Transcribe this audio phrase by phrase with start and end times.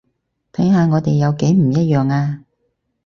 [0.51, 2.41] 睇下我哋有幾唔一樣呀